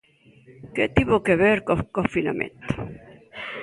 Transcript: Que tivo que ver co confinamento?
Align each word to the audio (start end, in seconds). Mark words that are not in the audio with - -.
Que 0.75 0.85
tivo 0.95 1.17
que 1.25 1.35
ver 1.43 1.57
co 1.65 1.73
confinamento? 1.97 2.71